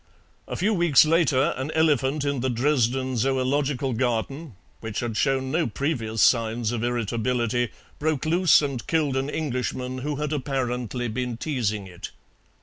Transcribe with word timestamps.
A 0.47 0.55
few 0.55 0.73
weeks 0.73 1.05
later 1.05 1.53
an 1.57 1.69
elephant 1.75 2.25
in 2.25 2.39
the 2.39 2.49
Dresden 2.49 3.15
Zoological 3.17 3.93
Garden, 3.93 4.55
which 4.79 4.99
had 4.99 5.15
shown 5.15 5.51
no 5.51 5.67
previous 5.67 6.23
signs 6.23 6.71
of 6.71 6.83
irritability, 6.83 7.69
broke 7.99 8.25
loose 8.25 8.63
and 8.63 8.87
killed 8.87 9.15
an 9.15 9.29
Englishman 9.29 9.99
who 9.99 10.15
had 10.15 10.33
apparently 10.33 11.07
been 11.07 11.37
teasing 11.37 11.85
it. 11.85 12.09